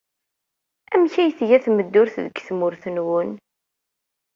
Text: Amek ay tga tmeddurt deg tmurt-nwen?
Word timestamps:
Amek 0.93 1.13
ay 1.17 1.31
tga 1.37 1.57
tmeddurt 1.65 2.15
deg 2.25 2.35
tmurt-nwen? 2.47 3.31